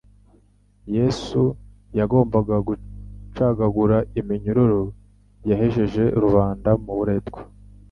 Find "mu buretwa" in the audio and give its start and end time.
6.83-7.39